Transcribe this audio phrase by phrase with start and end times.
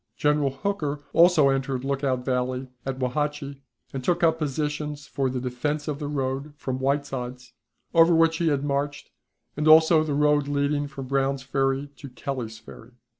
[0.17, 3.61] General Hooker also entered Lookout Valley at Wauhatchie,
[3.93, 7.53] and took up positions for the defense of the road from Whiteside's,
[7.93, 9.11] over which he had marched,
[9.55, 12.93] and also the road leading from Brown's Ferry to Kelly's Ferry.